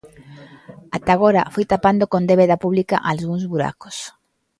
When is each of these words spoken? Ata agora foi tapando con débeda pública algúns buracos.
Ata 0.95 1.11
agora 1.15 1.43
foi 1.53 1.65
tapando 1.73 2.05
con 2.11 2.21
débeda 2.29 2.61
pública 2.63 2.97
algúns 3.11 3.43
buracos. 3.51 3.95